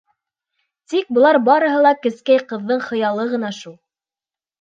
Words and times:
Тик 0.93 1.11
былар 1.17 1.37
барыһы 1.49 1.83
ла 1.87 1.91
кескәй 2.05 2.41
ҡыҙҙың 2.53 2.81
хыялы 2.87 3.27
ғына 3.35 3.53
шул. 3.59 3.77